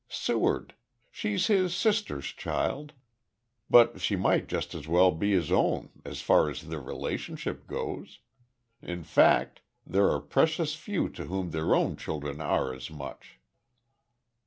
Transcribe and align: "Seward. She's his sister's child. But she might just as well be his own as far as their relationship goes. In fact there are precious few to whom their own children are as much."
"Seward. 0.09 0.73
She's 1.11 1.45
his 1.45 1.75
sister's 1.75 2.25
child. 2.29 2.93
But 3.69 4.01
she 4.01 4.15
might 4.15 4.47
just 4.47 4.73
as 4.73 4.87
well 4.87 5.11
be 5.11 5.31
his 5.31 5.51
own 5.51 5.91
as 6.03 6.21
far 6.21 6.49
as 6.49 6.63
their 6.63 6.81
relationship 6.81 7.67
goes. 7.67 8.17
In 8.81 9.03
fact 9.03 9.61
there 9.85 10.09
are 10.09 10.19
precious 10.19 10.73
few 10.73 11.07
to 11.09 11.25
whom 11.25 11.51
their 11.51 11.75
own 11.75 11.97
children 11.97 12.41
are 12.41 12.73
as 12.73 12.89
much." 12.89 13.37